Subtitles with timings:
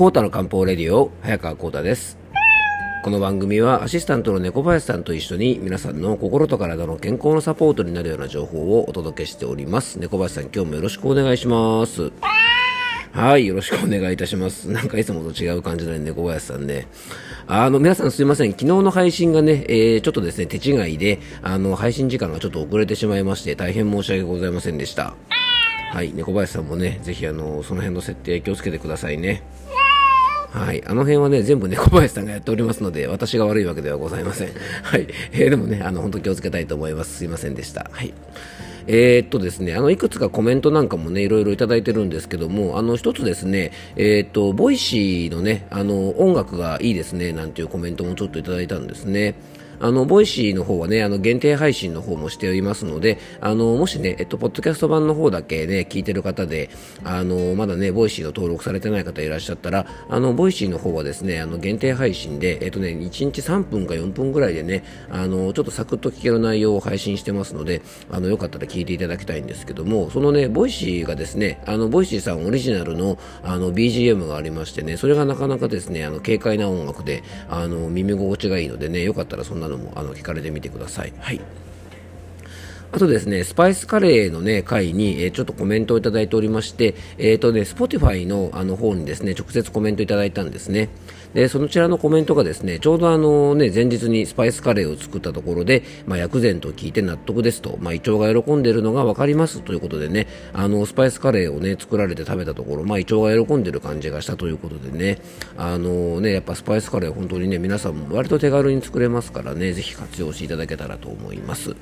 [0.00, 2.16] コータの漢方レディオ早川コータです。
[3.04, 9.98] この番組はアシスタントの猫林さんと一緒に皆さんの心と体の健康のサポートになるような情報をお届けしております。
[9.98, 12.12] 猫林さん今日もよろしくお願いします。
[13.12, 14.70] はいよろしくお願いいたします。
[14.70, 16.86] なんかいつもと違う感じの猫林さんで、
[17.46, 18.52] あの皆さんすいません。
[18.52, 25.14] 昨日の配信がね、えー、ちょっとですね手違いであの配信時間がちょっと遅れてしまいまして大変申し訳ございませんでした。
[25.92, 29.42] はい、猫林さんもね、ぜひあの、その辺の設定気をつけてくださいね。
[30.52, 30.82] はい。
[30.84, 34.48] あの辺はね、全部猫林さんがやっておりますので、私が悪いわけではございません。
[34.82, 35.06] はい。
[35.32, 37.18] えー、でもね、あの、本当気をつけたいと思います。
[37.18, 37.88] すいませんでした。
[37.92, 38.12] はい。
[38.86, 49.36] えー、っとですね、あの、いくつかコメントなんかもね、いろいろいただいてるんですけども、あの、一つですね、えー、っと、ボイシーのね、あの、音楽がいいですね、なんていうコメントもちょっといただいたんですね。
[49.80, 56.68] あの、ボイシーの方はね、あの、限定配信の方もしておりますので、あの、もしね、えっと、ポッドキャスト版の方だけね、聞いてる方で、
[57.02, 81.12] あの、まだね、ボイシーの登録されてない方いらっしゃったら、あの、ボイシーの方はですね、あの、限定配信で、えっとね、1日3分か4分ぐらいでね、あの、ちょっとサクッと聞ける内容を配信してますので、あの、よかったら聞いていただきたいんですけども、そのね、ボイシーがですね、あの、ボイシーさんオリジナルの、あの、BGM がありましてね、それがなかなかですね、あの、軽快な音楽で、あの、耳心地がいいのでね、よかったらそんなども、あの、聞かれてみてください。
[81.18, 81.40] はい。
[82.92, 90.88] あとですね、スパイスカレーのね、回に、えー、ちょっとコメントをいただいておりまして、えっ、ー、とね、Spotify のあの方にですね、直接コメントいただいたんですね。
[91.32, 105.18] で、そちらのコメントがですね、ちょうどあのね、前日にスパイスカレーを作ったところで、まあ、薬膳と聞いて納得ですと、まあ、胃腸が喜んでいるのが分かりますということでね、あの、スパイスカレーをね、作られて食べたところ、まあ、胃腸が喜んでる感じがしたということでね、
[105.56, 111.76] あのね、やっぱスパイスカレー本当にね、皆さんも割と手軽に作れますからね、ぜひ活用していただけたらと思います。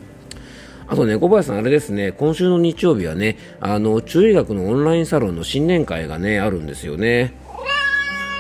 [0.90, 7.34] あとね、小林さん、あれですね、今週の日曜日はね、あの、中医学のオンラインサロンの新年会がね、あるんですよね。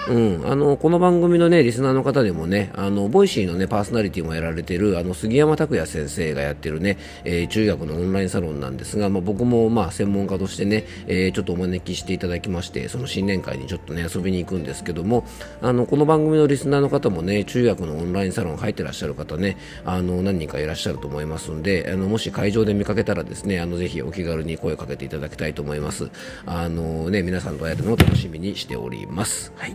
[0.08, 15.24] うん、あのこの番組のねリスナーの方でもねあのボイシーのねパーソナリティもやられているあの杉山卓也先生がやってるね、えー、中医学のオンラインサロンなんですが、まあ、僕もまあ専門家としてね、えー、ちょっとお招きしていただきましてその新年会にちょっとね遊びに行くんですけども
[15.60, 26.10] あのこの番組のリスナーの方もね中医学のオンラインサロン入ってらっしゃる方ねあの何人かいらっしゃると思いますのであのもし会場で見かけたらですねあのぜひお気軽に声をかけていただきたいと思います。
[26.46, 29.52] あのね皆さんと会えるのを楽しみにしております。
[29.56, 29.74] はい、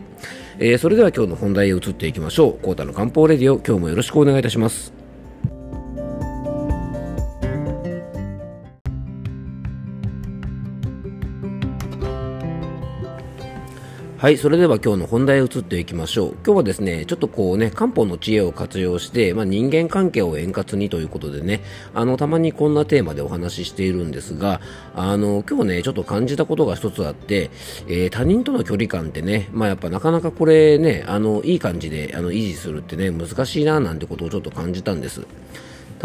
[0.59, 2.63] えー、それでは今日の本題へ移っていきましょう。
[2.63, 5.02] コータの漢方レディオ、今日もよろしくお願いいたします。
[14.23, 16.31] はい、それでは今日の本題へ移っていきましょう。
[16.45, 21.59] 今日はですね、ちょっとこうね、漢方の知恵を活用して、まあ、人間関係を円滑にということでね、
[21.93, 24.61] あの、たまにこんなテーマでお話ししているんですが、
[24.95, 27.51] あの、今日ね、ちょっと感じたことが一つあって、
[27.89, 35.25] えー、他人との距離感ってね、まあ、やっぱなかなかこれね、あの、いい感じで、あの、維持するってね、難しいな、なんてことをちょっと感じたんです。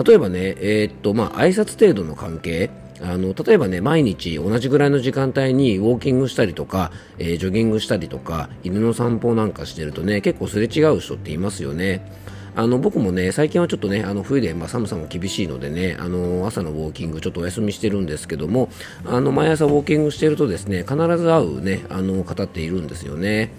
[0.05, 2.69] 例えばね、えー、っと、まあ、挨拶程度の関係、
[3.03, 12.29] あの例えばね毎日同じぐらいの時間帯にウォーキングしたりとか、えー、ジョギングしたりとか犬の散歩なんかしてるとね結構すれ違う人っていますよね。
[12.57, 18.69] あの僕もね最近はちょっとねあの冬で、まあ、寒さも厳しいのでねあの朝のウォーキングちょっとお休みしてるんですけども
[19.05, 23.53] あの毎朝ウォーキングしてるとですね必ず会うねあの方っているんですよね。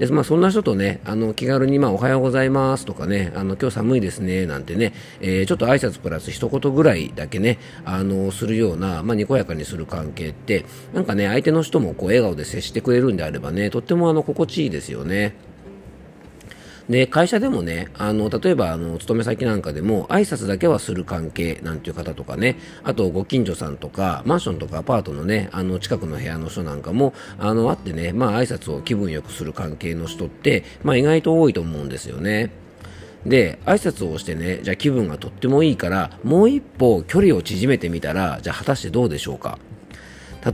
[0.00, 15.34] でまあ、そんな人とね、あの気軽に、まあ、おはようございますとかね、あの今日寒いですねなんてね、えー、ちょっと挨拶プラス一言ぐらいだけね、あのするような、まあ、にこやかにする関係って、なんかね、相手の人もこう笑顔で接してくれるんであればね、とってもあの心地いいですよね。
[16.90, 32.50] で、会社でもね、あの、例えば、あの、勤め先なんかでも、挨拶だけはする関係なんていう方とかね、あと、ご近所さんとか、マンションとかアパートのね、あの、近くの部屋の人なんかも、あの、会ってね、まあ、挨拶を気分よくする関係の人って、まあ、意外と多いと思うんですよね。
[33.24, 39.58] で、挨拶をしてね、じゃあ気分がとってもいいから、もう一歩距離を縮めてみたら、じゃあ果たしてどうでしょうか？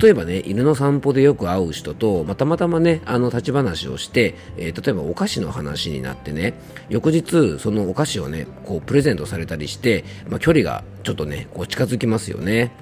[0.00, 6.54] 例えばね、犬の散歩でよく会う人と、ま、たまたまね、あの、立ち話をして、えー、例えばお菓子の話になってね、
[6.88, 12.72] 翌日、そのお菓子をね、こう、プレゼントされたりして、まあ、距離がちょっとね、こう、近づきますよね。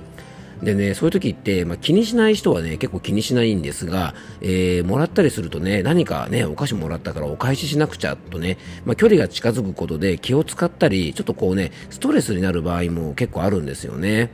[0.63, 14.31] でね、そういう時って、まあ、気にしない人はね、結構気にしないんですが、えー、もらったりするとね、何かね、お菓子もらったからお返ししなくちゃとね、まあ、距離が近づくことで気を使ったり、ちょっとこうね、ストレスになる場合も結構あるんですよね。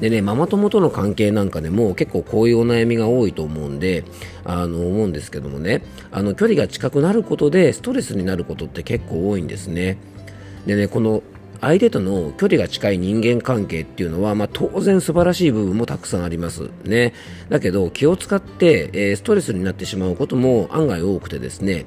[0.00, 4.04] でね、ママ友との関係なんかでも結構こういうお悩みが多いと思うんで、
[4.44, 9.98] あの、思うんですけどもね、あの、距離が近くなることでストレスになることって結構多いんですね。
[10.66, 11.22] でね、この
[11.60, 17.14] 相手との距離が近い人間関係っていうのは、まあ、当然素晴らしい部分もたくさんありますね。
[17.48, 21.84] だけど気を使って、えー、ストレスになってしまうことも案外多くてですね、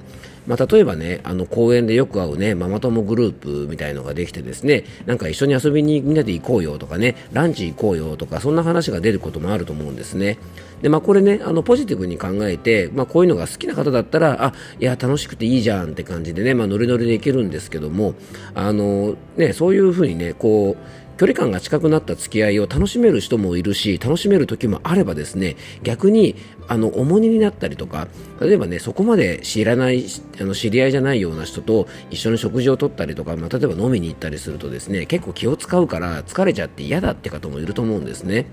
[0.51, 10.39] まあ、例えばね、あの公園でよく会うね、ママ友グループみたいのができてですね、なんか一緒に遊びにみんなで行こうよとかね、ランチ行こうよとか、そんな話が出ることもあると思うんですね。
[10.81, 18.15] で、まあ、これね、あの、ポジティブに考えて、まあ、こういうのが好きな方だったら、あ、いや、楽しくていいじゃんって感じでね、まあ、ノリノリでいけるんですけども、
[18.53, 26.35] あの、ね、そういうふうにね、こう、距離感が近くなった付き合いを楽しめる人もいるし楽しめる時もあればですね逆に
[26.67, 28.07] あの重荷になったりとか
[28.39, 30.07] 例えばねそこまで知らない
[30.39, 38.47] あの知り合いじゃないような人と一緒に食事をとったりとか、まあ、例えば飲みに行ったりするとですね結構気を使うから疲れちゃって嫌だって方もいると思うんですね。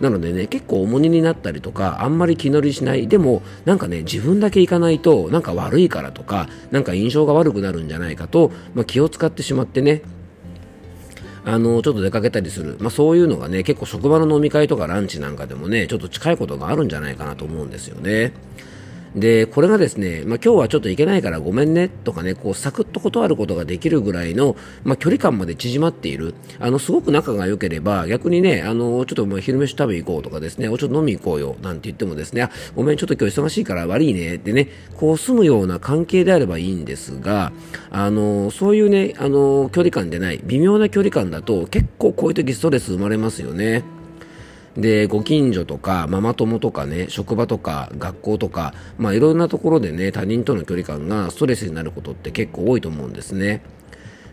[0.00, 3.08] なのでね結構重荷になったりとかあんまり気乗りしない。
[3.08, 10.00] でもなんかね自分だけ行かないとなんか悪いからとかなんか印象が悪くなるんじゃないかと、まあ、気を使ってしまってね
[11.48, 18.32] あのちょっと出かけたりする、まあ、そういうのがね結構職場の飲み会とかランチなんかでもねちょっと近いことがあるんじゃないかなと思うんですよね。
[19.14, 26.34] で、これがですね、まあ、今日はちょっと行けないからごめんねとかね、こう、サクッと断ることができるぐらいの、まあ、距離感まで縮まっている。
[26.58, 37.52] あの、すごく仲が良ければ、逆にね、あの、ちょっともう昼飯食べ行こうとかですね、おちょっと飲み行こうよ、なんて言ってもですね、あ、ごめん、ちょっと今日忙しいから悪いねってね、こう、住むような関係であればいいんですが、
[37.90, 43.95] あの、そういうね、あの、距離感でない、微妙な距離感だと、結構こういう時ストレス生まれますよね。
[44.76, 53.62] でご近所とかママ友とかね職場とか学校とか、まあ、いろんなところでね他人との距離感がストレスになることって結構多いと思うんですね。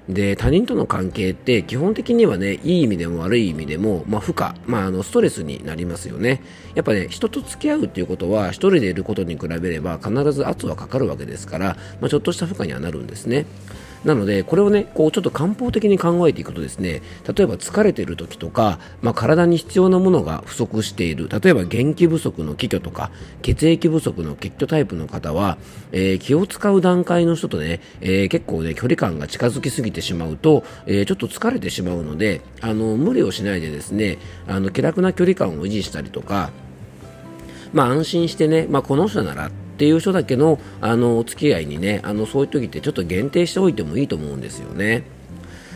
[0.10, 6.42] で他人との関係って基本的にはねいい意味でも悪い意味でも、まあ、負荷、まあ、あのストレスになりますよね
[6.76, 13.46] やっぱね人と付き合うっていうことは一人でいることに比べれば必ず圧はかかるわけですから、まあ、ちょっとした負荷にはなるんですね
[14.06, 17.02] なのでこれをねこうちょっと漢方的に考えていくとですね
[17.36, 21.30] 例えば疲れている時とか、まあ、体に必要なものが不足している。
[21.30, 23.12] 例えば元気不足の気虚とか
[23.42, 25.58] 血液不足の血虚タイプの方は、
[25.92, 34.18] えー、気を使う段階の人とね、えー、結構ね距離感が近づきすぎてしまうと、えー、ちょっと疲れてしまうのであの無理をしないでですね
[34.48, 36.52] あの気楽な距離感を維持したりとか
[37.74, 39.52] まあ、安心してね、まあ、この人ならっ
[39.84, 45.04] ていう人だけのあのお付き合いにねあのそういう時ってちょっと限定しておいてもいいと思うんですよね。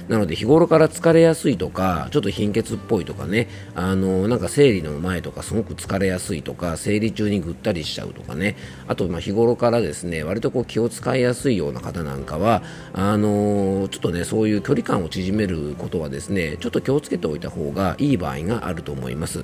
[0.07, 8.55] なので日頃から疲れやすいとか、ちょっと貧血っぽいとかね、あの、なんか生理の前とかすごく疲れやすいとか、生理中にぐったりしちゃうとかね、
[8.87, 12.63] あとま日頃からですね、割とこう気を使いやすいような方なんかは、
[12.93, 19.43] あのちょっとね、そういう距離感を縮めることはですね、ちょっと気をつけておいた方がいい場合があると思います。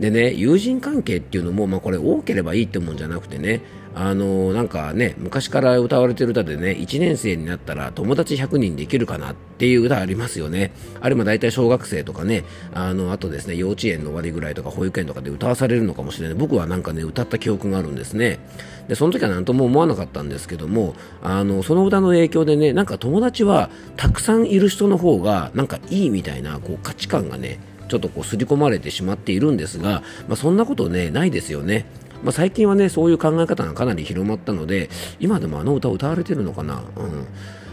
[0.00, 3.62] でね、友人関係っていうのも、まあ、これ多ければいいってもんじゃなくてね、
[3.98, 10.72] あのなんかね、昔から歌われてる歌でね、1年生になったら友達100人できるかなっていう歌ありますよね。
[11.00, 12.44] あれも大体小学生とかね、
[12.74, 16.36] あの、あとですね、幼稚園の終わりぐらいとか保育園とかで歌わされるのかもしれない。
[16.36, 18.38] 僕はなんかね、歌った記憶があるんですね。
[18.86, 31.86] で、その時は何とも思わなかったんですけども、あの、その歌の影響でね、なんか友達はたくさんいる人の方が、なんかいいみたいな、こう価値観がね、ちょっとこう刷り込まれてしまっているんですが、まあ、そんなことね、ないですよね。
[32.22, 34.88] まあ、最近はね、そういう考え方がかなり広まったので、
[35.20, 36.82] 今でもあの歌歌われてるのかな？
[36.96, 37.26] うん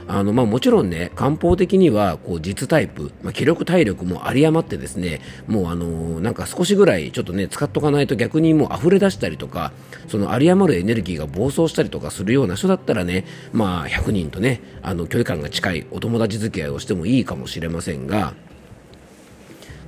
[0.06, 9.71] あのまあ、もちろんね、漢方的にはこう実タイプ、まあ、気力、体力も有り余ってですね、もうあのなんか少しぐらいちょっとね、使っとかないと逆にもう溢れ出したりとか、
[10.09, 13.23] その有り余るエネルギーが暴走したりとかするような人だったらね、
[13.54, 18.33] まあ、100人とね、あの距離感が近いお友達付き合いをしてもいいかもしれませんが、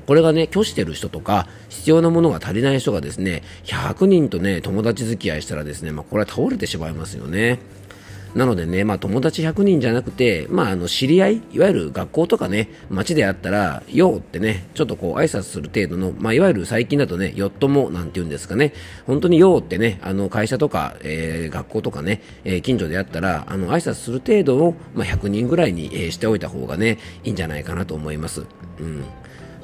[0.06, 7.60] これがね、拒してる人とか、必要なものが足りない人がですね、100人とね、友達付き合いしたらですね、まあ、これは倒れてしまいますよね。
[8.36, 18.74] なのでね、まあ、友達100人じゃなくて、まあ、あの知り合い、いわゆる学校とかね、街であったら、ようってね、ちょっとこう挨拶する程度の、まあ、いわゆる最近だとね、よっともなんて言うんですかね、
[19.08, 28.44] 本当にようってね、あの会社とか、えー、学校とかね、えー、近所であったら、あの挨拶する程度を、まあ、100人ぐらいに、えー、しておいた方がね、いいんじゃないかなと思います。
[28.82, 29.06] うん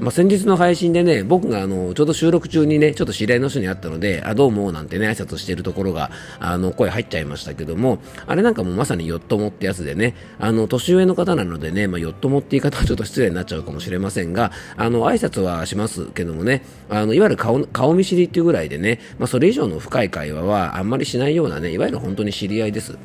[0.02, 22.98] まあ、先日の配信でね、僕があの、ちょうど収録中にね、ちょっと知り合いの人に会ったので、あ、どうも、なんてね、挨拶してるところが、あの、声入っちゃいましたけども、あれなんかもまさによっともってやつでね、あの、年上の方なのでね、まあ、よっともって言い方はちょっと失礼になっちゃうかもしれませんが、あの、挨拶はしますけどもね、あの、いわゆる顔、顔見知りっていうぐらいでね、まあ、それ以上の深い会話はあんまりしないようなね、いわゆる本当に知り合いです。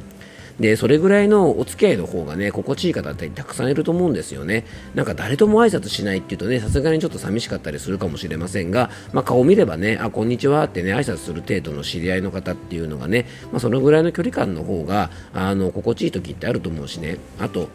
[0.61, 4.65] で、それぐらいのお付き合いの方がね、心地いい方ってたくさんいると思うんですよね。
[4.95, 17.19] なんか誰とも挨拶しないっていうとね、さすがにちょっと寂しかったりするかもしれませんが、まあ、顔見ればね、あ、こんにちはってね、挨拶する程度の知り合いの方っていうのがね、まあ、そのぐらいの距離感の方が、あの、心地いい時ってあると思うしね。
[17.39, 17.69] あと、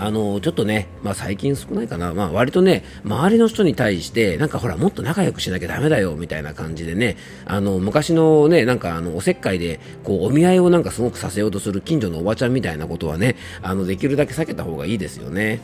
[0.00, 15.60] あのちょっとね、まあ、最近少ないかな、まあ、割とね、周りの人に対して、なんかほら、もっと仲良くしなきゃだめだよみたいな感じでね、あの昔のね、なんかあのおせっかいでこうお見合いをなんかすごくさせようとする近所のおばちゃんみたいなことはね、あのできるだけ避けた方がいいですよね。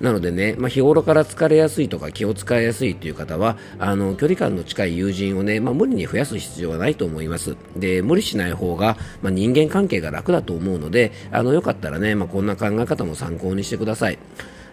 [0.00, 7.56] なのでね、まあ、日頃から疲れやすいとか気を使いやすいという方はあの距離感の近い友人をね、まあ、無理に増やす必要はないと思います。
[7.76, 14.18] で無理しない方が、まあ、人間関係が楽だと思うのであのよかったらね、ま、こんな考え方も参考にしてください。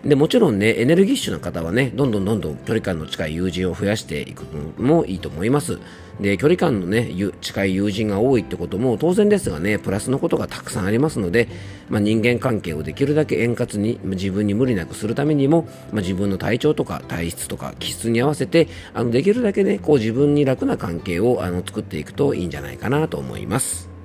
[0.06, 4.42] でもちろんねエネルギッシュな方はねどんどんどんどん距離感の近い友人を増やしていく
[4.78, 5.80] のもいいと思います
[6.20, 7.12] で距離感のね
[7.42, 11.48] 近い友人が多いってことも当然ですがねプラスのことがたくさんありますので、
[11.90, 23.97] まあ、人間関係をできるだけ円滑に自分に無理なくするためにも、まあ、自分の体調とか体質とか気質に合わせてあのできるだけねこう自分に楽な関係をあの作っていくといいんじゃないかなと思います。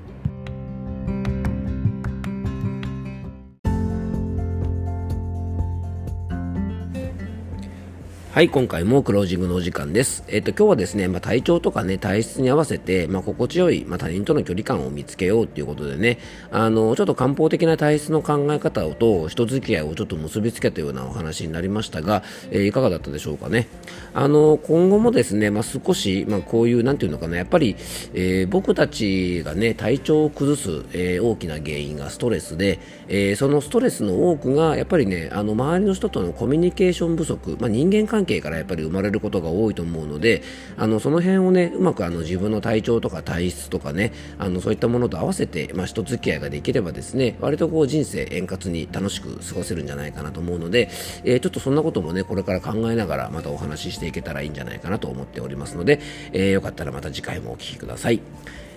[8.32, 10.24] はい、今回もクロージングのお時間です。
[10.26, 16.16] えっ、ー、と、今日はですね、まあ、体調とかね、体質に合わせて、まあ、心地よい、まあ、他人との距離感を見つけようということでね、
[16.50, 23.68] あの、ちょっと漢方的な体質の考え方をと、人付き合いをちょっと結びつけたようなお話になりましたが、えー、いかがだったでしょうかね。
[24.14, 27.76] あの、今後もですね、まあ、少し、まあ、こういう、なんていうのかな、やっぱり、
[28.14, 40.42] えー、僕たちがね、体調を崩す、えー、大きな原因がストレスで、えー、そのストレスの多くが、やっぱりね、あの、周りの人とのコミュニケーション不足、まあ、人間関係からやっぱり生まれることが多いと思うので、
[40.76, 50.88] あの、その辺をね、うまくあの、自分の体調とか体質とかね、あの、そういったものと合わせて、まあ、人付き合いができればですね、割とこう、人生円滑に楽しく過ごせるんじゃないかなと思うので、
[51.24, 56.00] えー、ちょっとそんなこともね、これから考えながら、またお話ししていけたらいいんじゃないかなと思っておりますので、
[56.32, 58.20] えー、よかったらまた次回もお聴きください。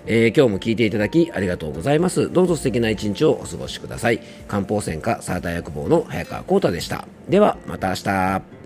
[0.08, 2.32] えー、今日も聞いていただきありがとうございます。
[2.32, 4.20] どうぞ素敵な一日をお過ごしください。
[4.48, 7.08] 漢方専科サーター薬房の早川幸太でした。
[7.30, 8.65] では、また明日。